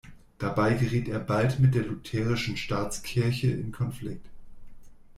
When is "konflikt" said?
3.71-4.25